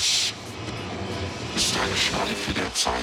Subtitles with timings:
[0.00, 0.32] es
[1.56, 2.94] ist eine Schleife der Zeit.